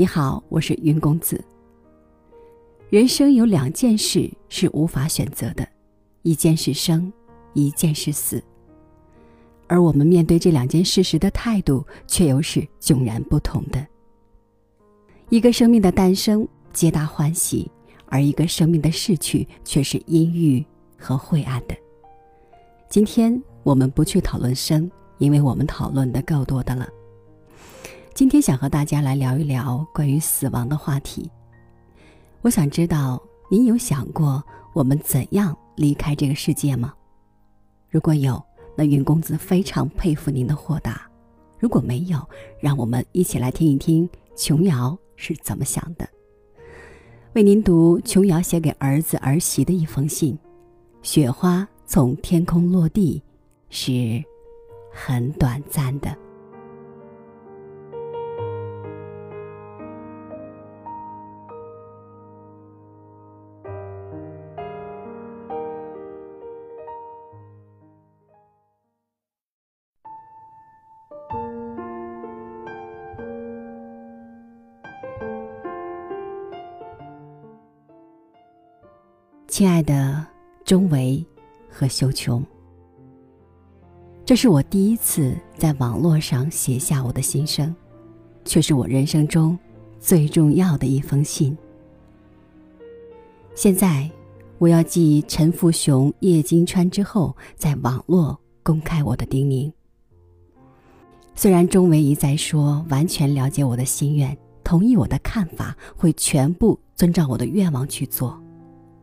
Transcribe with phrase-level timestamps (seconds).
[0.00, 1.44] 你好，我是云公子。
[2.88, 5.68] 人生有两件事是无法选择的，
[6.22, 7.12] 一件是生，
[7.52, 8.42] 一件是死。
[9.66, 13.86] 而我们面对这两件事时的态度，却又是迥然不同的。
[15.28, 17.70] 一个生命的诞生，皆大欢喜；
[18.06, 20.64] 而一个生命的逝去，却是阴郁
[20.96, 21.76] 和晦暗的。
[22.88, 26.88] 今天我们不去讨论生，因为我们讨论的够多的了。
[28.12, 31.30] 今天想和大家来聊一聊关于死亡的话题。
[32.42, 34.42] 我想知道您有想过
[34.74, 36.92] 我们怎样离开这个世界吗？
[37.88, 38.42] 如果有，
[38.76, 40.92] 那云公子非常佩服您的豁达；
[41.58, 42.18] 如果没有，
[42.60, 46.06] 让我们一起来听一听琼瑶是怎么想的。
[47.32, 50.36] 为您读琼瑶写给儿子儿媳的一封信：
[51.00, 53.22] 雪花从天空落地，
[53.70, 54.22] 是
[54.92, 56.14] 很短暂的。
[79.60, 80.26] 亲爱的
[80.64, 81.22] 钟维
[81.68, 82.42] 和修琼，
[84.24, 87.76] 这是我第一次在网络上写下我的心声，
[88.46, 89.58] 却是我人生中
[89.98, 91.54] 最重要的一封信。
[93.54, 94.10] 现在，
[94.56, 99.70] 我要继陈富雄、叶金川之后，在网络公开我的叮咛。
[101.34, 108.42] 虽然钟维一再说完全了解我的心愿，同意我的看法，会全部遵照我的愿望去做。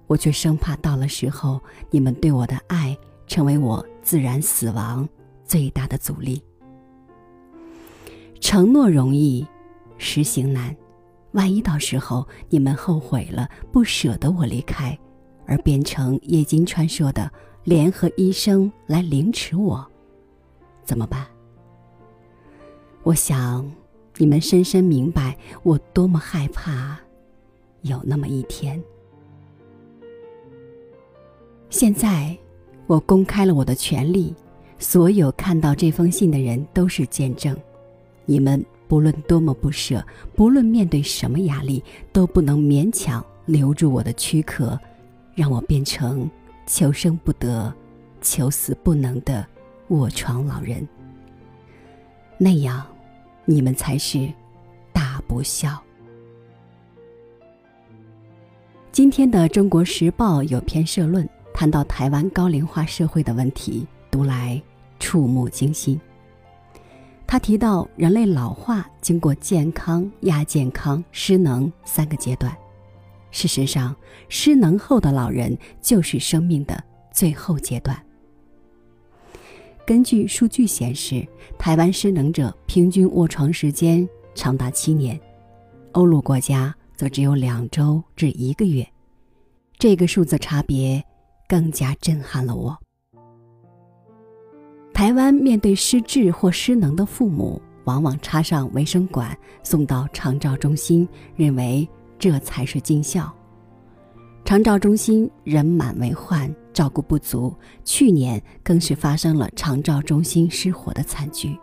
[0.07, 5.07] 我却生怕到了时候，你们对我的爱成为我自然死亡
[5.43, 6.41] 最大的阻力。
[8.39, 9.45] 承诺容易，
[9.97, 10.75] 实行难。
[11.31, 14.97] 万一到时候你们后悔了，不舍得我离开，
[15.45, 17.29] 而变成叶金川说的
[17.63, 19.85] 联合医生来凌迟我，
[20.83, 21.27] 怎么办？
[23.03, 23.69] 我想，
[24.15, 26.97] 你们深深明白我多么害怕，
[27.81, 28.81] 有那么一天。
[31.77, 32.35] 现在，
[32.87, 34.33] 我公开了我的权利，
[34.79, 37.55] 所有看到这封信的人都是见证。
[38.25, 40.03] 你们不论多么不舍，
[40.35, 44.75] 不论面对什么压力，都不能勉强留住我的躯壳，
[45.35, 46.27] 让我变成
[46.65, 47.71] 求生不得、
[48.21, 49.45] 求死不能的
[49.89, 50.83] 卧床老人。
[52.39, 52.83] 那样，
[53.45, 54.27] 你们才是
[54.91, 55.79] 大不孝。
[58.91, 61.29] 今天的《中国时报》有篇社论。
[61.59, 64.61] 谈到台湾高龄化社会的问题，读来
[64.99, 65.99] 触目惊心。
[67.25, 72.55] 他提到，人类老化经过健康、亚健康、失能三个阶段。
[73.31, 73.95] 事实上，
[74.29, 76.79] 失能后的老人就是生命的
[77.11, 77.99] 最后阶段。
[79.83, 85.19] 根据数据显示，台湾失能者平均卧床时间长达七年，
[85.93, 88.87] 欧陆国家则只有两周至一个月。
[89.79, 91.03] 这个数字差别。
[91.47, 92.77] 更加震撼了我。
[94.93, 101.87] 台湾面对失智或失能的父母，往往插上卫生管送到长照中心，认为
[102.17, 103.31] 这才是尽孝。
[104.43, 107.53] 长照中心人满为患，照顾不足，
[107.83, 111.57] 去年更是发生了长照中心失火的惨剧。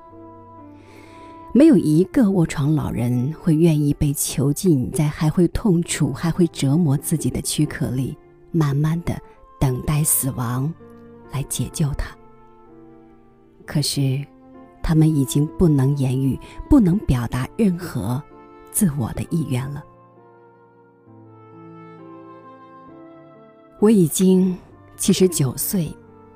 [1.52, 8.16] 没有一个卧床老人会愿意被囚禁在还会痛楚、还会折磨自己的躯壳里，
[8.52, 9.16] 慢慢的。
[9.64, 10.70] 等待死亡，
[11.32, 12.14] 来解救他。
[13.64, 14.22] 可是，
[14.82, 16.38] 他们已经不能言语，
[16.68, 18.22] 不能表达任何
[18.70, 19.82] 自我的意愿了。
[23.80, 24.54] 我已经
[24.98, 25.90] 七十九岁，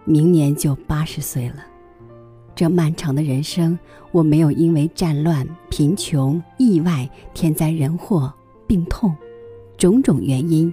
[0.07, 1.57] 明年就八十岁了。
[2.55, 3.79] 这漫长的人生，
[4.11, 8.33] 我没有因为战乱、贫穷、意外、天灾人祸、
[8.67, 9.15] 病痛
[9.77, 10.73] 种种原因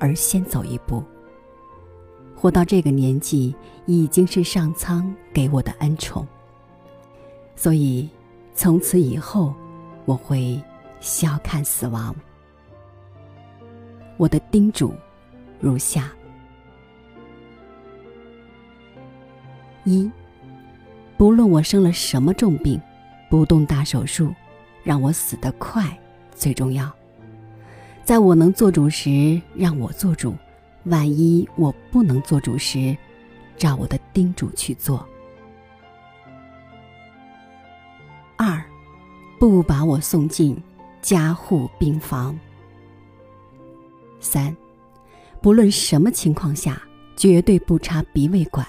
[0.00, 1.00] 而先走一步。
[2.42, 3.54] 活到这个年纪，
[3.86, 6.26] 已经是上苍给我的恩宠。
[7.54, 8.08] 所以，
[8.52, 9.54] 从此以后，
[10.06, 10.60] 我会
[10.98, 12.12] 笑看死亡。
[14.16, 14.92] 我的叮嘱
[15.60, 16.10] 如下：
[19.84, 20.10] 一，
[21.16, 22.82] 不论我生了什么重病，
[23.30, 24.34] 不动大手术，
[24.82, 25.96] 让我死得快
[26.34, 26.92] 最重要。
[28.02, 30.34] 在我能做主时，让我做主。
[30.84, 32.96] 万一我不能做主时，
[33.56, 35.06] 照我的叮嘱去做。
[38.36, 38.60] 二，
[39.38, 40.60] 不把我送进
[41.00, 42.36] 加护病房。
[44.18, 44.56] 三，
[45.40, 46.82] 不论什么情况下，
[47.16, 48.66] 绝对不插鼻胃管，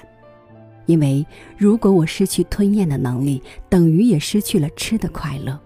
[0.86, 1.26] 因为
[1.58, 5.60] 如果我失去吞咽的能力，等于也失去了吃的快乐。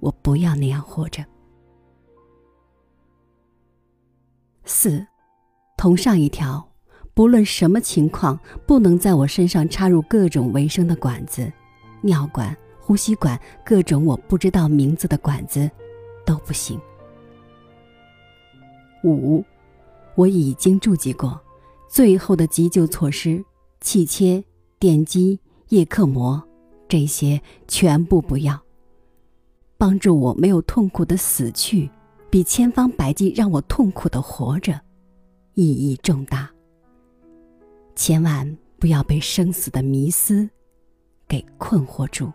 [0.00, 1.24] 我不要那样活着。
[4.64, 5.06] 四，
[5.80, 6.62] 同上一条，
[7.14, 11.50] 不论什么情况，不能在我身上插入各种维生的管子，
[12.02, 15.70] 尿管、呼吸管，各种我不知道名字的管子，
[16.26, 16.78] 都不行。
[19.04, 19.42] 五，
[20.16, 21.40] 我已经注记过，
[21.88, 23.42] 最后的急救措施：
[23.80, 24.44] 气切、
[24.78, 25.40] 电击、
[25.70, 26.42] 叶克膜，
[26.88, 28.60] 这些全部不要。
[29.78, 31.90] 帮助我没有痛苦的死去，
[32.28, 34.78] 比千方百计让我痛苦的活着，
[35.60, 36.50] 意义重大。
[37.94, 40.48] 千万不要被生死的迷思
[41.28, 42.32] 给困惑住。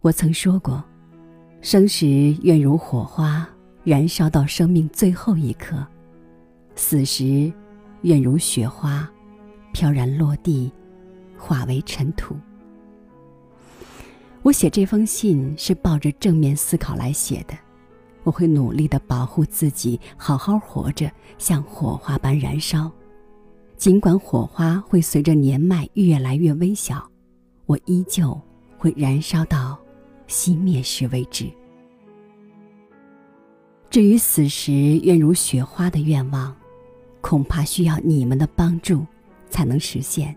[0.00, 0.84] 我曾说过。
[1.62, 3.48] 生时愿如火花，
[3.84, 5.76] 燃烧到生命最后一刻；
[6.74, 7.52] 死时，
[8.00, 9.08] 愿如雪花，
[9.72, 10.72] 飘然落地，
[11.38, 12.36] 化为尘土。
[14.42, 17.54] 我写这封信是抱着正面思考来写的。
[18.24, 22.90] 我会努力的保护自己，好好活着，像火花般燃烧。
[23.76, 27.04] 尽管火花会随着年迈越来越微小，
[27.66, 28.40] 我依旧
[28.78, 29.78] 会燃烧到。
[30.28, 31.50] 熄灭时为止。
[33.90, 34.72] 至于死时
[35.02, 36.56] 愿如雪花的愿望，
[37.20, 39.04] 恐怕需要你们的帮助
[39.50, 40.34] 才能实现。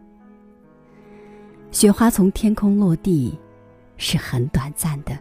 [1.72, 3.40] 雪花从天空落地，
[3.96, 5.18] 是很短暂的，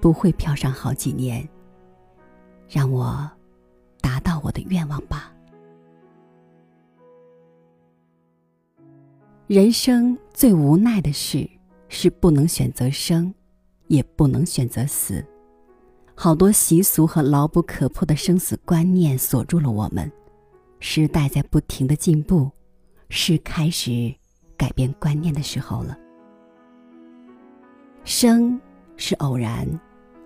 [0.00, 1.46] 不会飘上好几年。
[2.68, 3.30] 让我
[4.00, 5.32] 达到我的愿望吧。
[9.46, 11.48] 人生最无奈的事，
[11.88, 13.32] 是不能选择生。
[13.88, 15.22] 也不能选择死，
[16.14, 20.10] 好多习俗和牢不可破的生死观念锁住了我们。
[20.80, 22.50] 时代在不停的进步，
[23.10, 24.12] 是开始
[24.56, 25.96] 改变观念的时候了。
[28.04, 28.58] 生
[28.96, 29.68] 是偶然，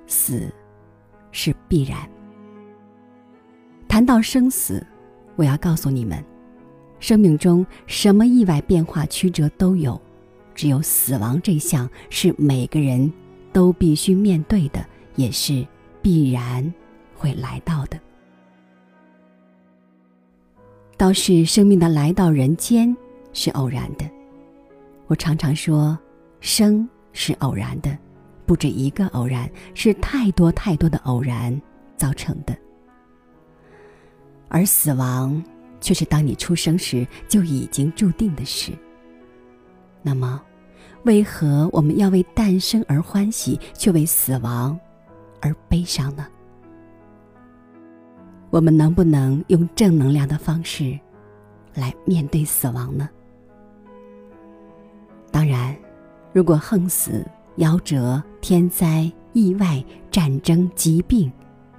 [0.07, 0.49] 死
[1.33, 2.09] 是必然。
[3.89, 4.87] 谈到生死，
[5.35, 6.23] 我要告诉你们，
[7.01, 10.01] 生命中什么意外变化曲折都有，
[10.55, 13.11] 只有死亡这项是每个人。
[13.51, 14.87] 都必须面对的，
[15.17, 15.67] 也是
[16.03, 16.73] 必然
[17.17, 17.99] 会来到的。
[20.99, 22.95] 倒是生命的来到人间
[23.33, 24.09] 是偶然的。
[25.07, 25.99] 我常常说，
[26.41, 27.99] 生是偶然的，
[28.45, 31.61] 不止一个偶然，是太多太多的偶然
[31.97, 32.57] 造成的。
[34.49, 35.43] 而死亡
[35.81, 38.73] 却是当你出生时就已经注定的事。
[40.03, 40.43] 那么。
[41.05, 44.79] 为何我们要为诞生而欢喜，却为死亡
[45.41, 46.27] 而悲伤呢？
[48.51, 50.99] 我们能不能用正能量的方式
[51.73, 53.09] 来面对死亡呢？
[55.31, 55.75] 当然，
[56.33, 57.25] 如果横死、
[57.59, 61.31] 夭折、天灾、意外、战争、疾病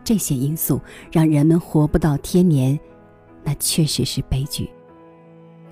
[0.10, 2.80] 这些因素让人们活不到天年，
[3.44, 4.68] 那确实是悲剧。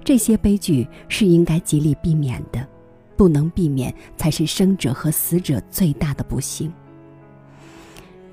[0.03, 2.63] 这些悲剧是应该极力避免的。
[3.15, 6.71] 不能避免，才是生者和死者最大的不幸。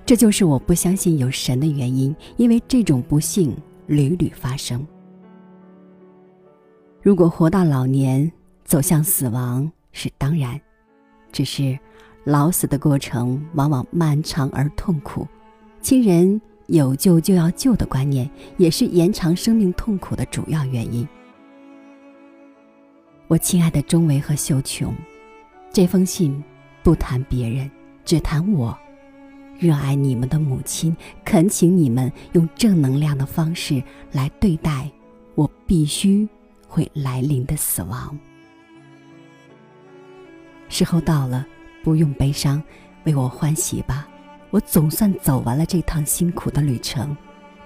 [0.04, 3.56] 这就是我不相信有神的原因，因为这种不幸
[3.87, 4.87] 屡屡发生。
[7.00, 8.30] 如果活到老年，
[8.62, 10.61] 走向死亡是当然，
[11.32, 11.78] 只是
[12.25, 15.26] 老死的过程往往漫长而痛苦，
[15.84, 21.06] 亲人有救就要救的观念，也是延长生命痛苦的主要原因。
[23.28, 24.94] 我亲爱的钟维和秀琼，
[25.70, 26.42] 这封信
[26.82, 27.70] 不谈别人，
[28.02, 28.74] 只谈我。
[29.58, 34.90] 热爱你们的母亲，恳请你们用正能量的方式来对待
[35.34, 36.26] 我必须
[36.66, 38.18] 会来临的死亡。
[40.70, 41.46] 时候到了，
[41.82, 42.62] 不用悲伤，
[43.04, 44.08] 为我欢喜吧。
[44.54, 47.16] 我总算走完了这趟辛苦的旅程，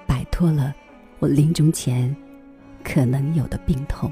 [0.07, 0.75] 摆脱了
[1.19, 2.17] 我临终前
[2.83, 4.11] 可能有的病痛。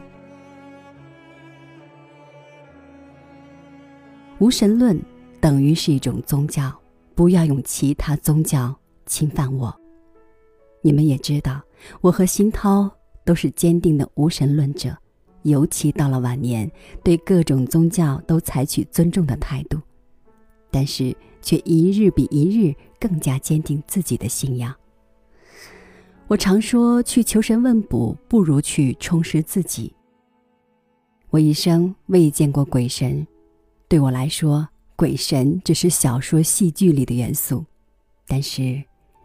[4.41, 5.01] 无神论
[5.41, 6.71] 等于是一种宗教，
[7.15, 9.75] 不要用其他宗教侵犯我。
[10.83, 11.63] 你们也知道，
[12.03, 12.91] 我和新涛
[13.25, 14.95] 都是坚定的无神论者，
[15.45, 16.71] 尤其到了晚年，
[17.03, 19.81] 对各种宗教都采取尊重的态度，
[20.71, 21.17] 但是
[21.47, 24.75] 却一日比一日更加坚定自己的信仰。
[26.27, 29.95] 我常说，去求神问卜不如去充实自己。
[31.31, 33.25] 我一生未见过鬼神。
[33.87, 37.65] 对我来说，鬼神只是小说、戏剧里的元素。
[38.27, 38.83] 但是，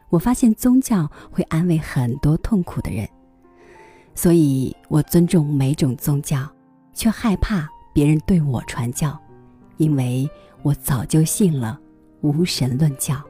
[0.10, 3.10] 我发现宗教会安慰很多痛苦的人，
[4.14, 6.48] 所以我尊重每种宗教，
[6.94, 9.20] 却害怕别人对我传教，
[9.78, 10.30] 因为
[10.62, 11.82] 我早就信了
[12.22, 13.22] 无神论教。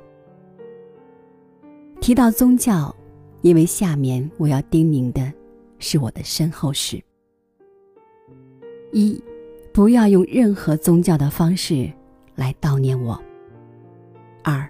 [1.99, 2.95] 提到宗教，
[3.41, 5.31] 因为下面我要叮咛的
[5.79, 7.01] 是我的身后事：
[8.91, 9.21] 一，
[9.73, 11.91] 不要用任何宗教的方式
[12.35, 13.19] 来悼念我；
[14.43, 14.67] 二。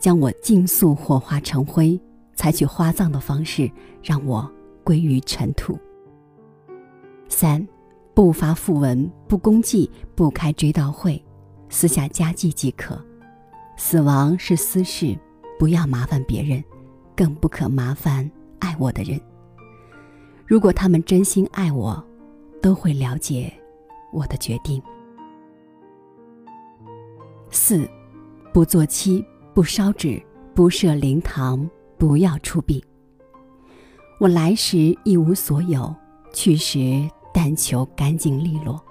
[0.00, 1.98] 将我尽速火化成灰，
[2.34, 3.70] 采取花葬的方式
[4.02, 4.46] 让我
[4.82, 5.78] 归于尘土。
[7.26, 7.66] 三，
[8.12, 11.24] 不发讣文，不公祭，不开追悼会，
[11.70, 13.02] 私下加祭即可。
[13.76, 15.18] 死亡是私事，
[15.58, 16.62] 不要麻烦别人，
[17.16, 19.20] 更不可麻烦爱我的人。
[20.46, 22.02] 如果他们真心爱我，
[22.62, 23.52] 都会了解
[24.12, 24.82] 我的决定。
[27.50, 27.88] 四，
[28.52, 29.24] 不做妻。
[29.54, 30.20] 不烧纸，
[30.52, 32.82] 不设灵堂，不要出殡。
[34.18, 35.94] 我来时一无所有，
[36.32, 38.82] 去时但求干净利落。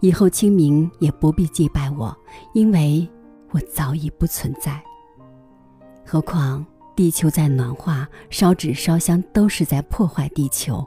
[0.00, 2.16] 以后清明也不必祭拜我，
[2.54, 3.06] 因为
[3.56, 4.78] 我早已不存在。
[6.04, 10.86] 何况地球在暖化，烧纸烧香都是在破坏地球。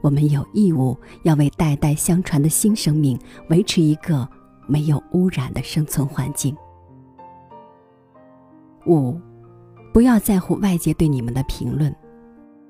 [0.00, 3.18] 我们有义务要为代代相传的新生命
[3.50, 4.26] 维持一个
[4.68, 6.56] 没有污染的生存环境。
[8.86, 9.20] 五，
[9.92, 11.92] 不要在乎外界对你们的评论。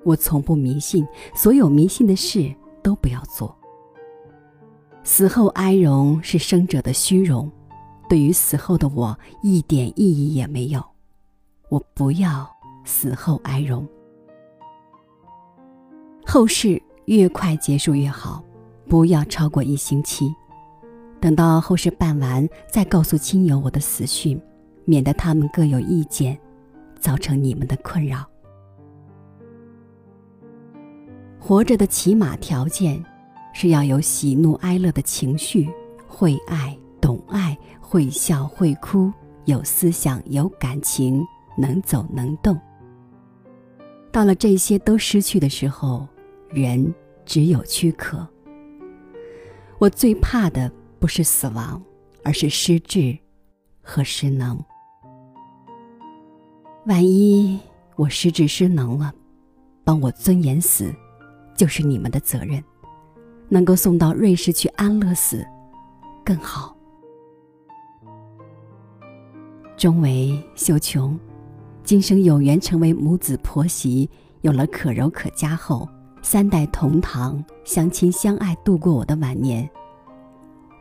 [0.05, 2.51] 我从不迷信，所有迷信的事
[2.83, 3.55] 都不要做。
[5.05, 7.51] 死后哀荣是生者的虚荣，
[8.09, 10.83] 对于死后的我一点意义也没有。
[11.69, 12.49] 我不要
[12.85, 13.87] 死后哀荣。
[16.27, 18.43] 后事越快结束越好，
[18.89, 20.35] 不要超过一星期。
[21.21, 24.41] 等到后事办完，再告诉亲友我的死讯。
[24.85, 26.39] 免得他们各有意见，
[26.99, 28.25] 造成你们的困扰。
[31.39, 33.05] 活着的起码条件，
[33.53, 35.69] 是要有喜怒哀乐的情绪，
[36.07, 39.13] 会爱、懂爱、会笑、会哭，
[39.45, 41.25] 有思想、有感情，
[41.57, 42.59] 能走能动。
[44.11, 46.07] 到了这些都失去的时候，
[46.51, 48.27] 人只有躯壳。
[49.79, 51.81] 我最怕的不是死亡，
[52.25, 53.17] 而是失智
[53.83, 54.59] 和失能。
[56.87, 57.61] 万一
[57.97, 59.13] 我失智失能了，
[59.85, 60.93] 帮我尊严死，
[61.55, 62.63] 就是你们的责任。
[63.51, 65.47] 能够送到瑞士去安乐死，
[66.25, 66.77] 更好。
[69.79, 71.17] 钟为秀琼，
[71.85, 75.89] 今生有缘成为母子婆媳，有了可柔可嘉后，
[76.21, 79.71] 三代同堂，相亲相爱，度过我的晚年。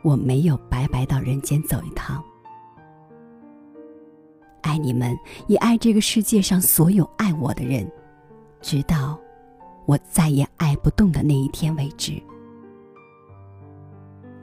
[0.02, 2.20] 我没有白白到人间走一趟。
[4.62, 7.88] 爱你们，也爱这个世界上所有爱我的人，
[8.60, 9.16] 直到
[9.86, 12.20] 我再也爱不动的那一天为止。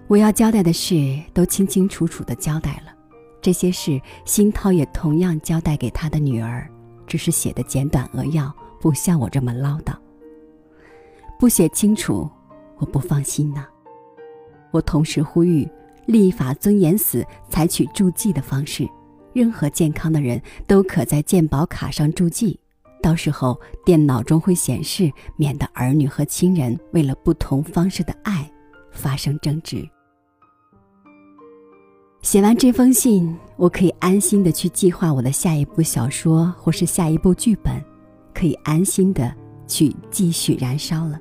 [0.08, 2.95] 我要交代的事都清清楚楚的交代了，
[3.46, 6.68] 这些事新涛也同样交代给他的女儿，
[7.06, 9.94] 只是写的简短扼要，不像我这么唠叨。
[11.38, 12.28] 不写清楚，
[12.78, 13.68] 我不放心呐。
[14.72, 15.70] 我同时呼吁，
[16.08, 18.90] 立法尊严死，采取助记的方式。
[19.32, 22.60] 任何健康的人都可在健保卡上注记，
[23.00, 28.52] 到时候电脑中会显示，免得儿女和亲人为了不同方式的爱
[28.92, 29.88] 发生争执。
[32.26, 37.80] 写完这封信，我可以安心的去计划我的下一部小说或是下一部剧本，
[38.34, 39.32] 可以安心的
[39.68, 41.20] 去继续燃烧了。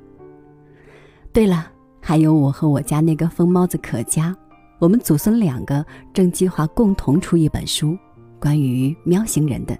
[1.31, 1.71] 对了，
[2.01, 4.35] 还有我和我家那个疯猫子可嘉，
[4.79, 7.95] 我们祖孙两个正计划共同出一本书。
[8.39, 9.77] 关于喵星人的，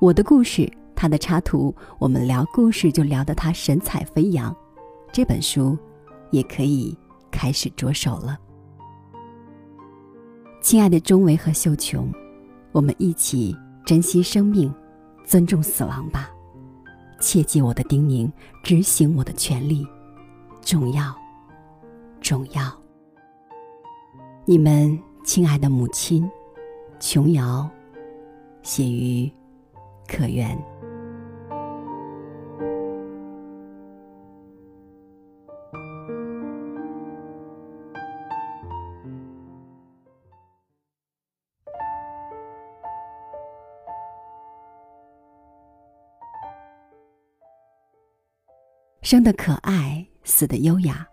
[0.00, 4.54] 我的故事，他的插图，我们聊故事就聊得他神采飞扬。
[5.10, 5.78] 这本书
[6.30, 6.94] 也可以
[7.30, 8.38] 开始着手了。
[10.66, 12.12] 亲爱的钟维和秀琼，
[12.72, 14.74] 我们一起珍惜生命，
[15.24, 16.28] 尊重死亡吧。
[17.20, 18.28] 切记我的叮咛，
[18.64, 19.86] 执行我的权利，
[20.62, 21.14] 重要，
[22.20, 22.62] 重要。
[24.44, 26.28] 你们亲爱的母亲。
[26.98, 27.70] 琼瑶，
[28.64, 29.30] 写于
[30.08, 30.60] 可园。
[49.06, 51.06] 生的可爱，死的优雅。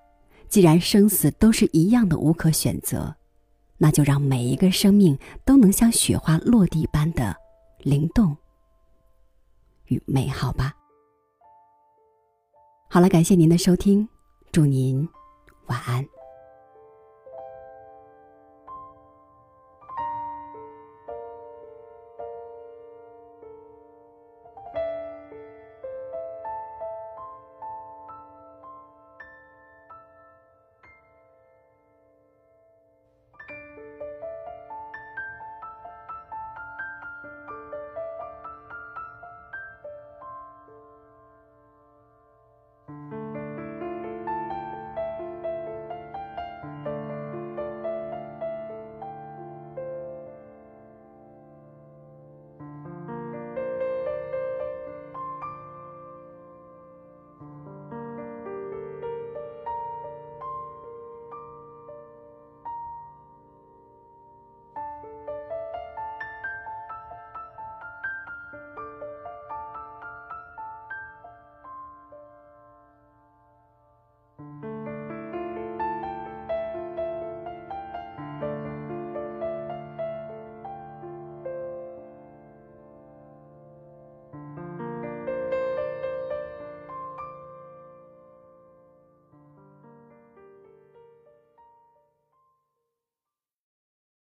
[0.50, 3.16] 既然生死都是一样的无可选择。
[3.78, 7.36] 那就让每一个生命都能像雪花落地般的
[7.78, 8.36] 灵动
[9.90, 10.74] 与美好吧。
[12.90, 14.10] 好了，感谢您的收听，
[14.52, 15.08] 祝您
[15.68, 16.13] 晚安。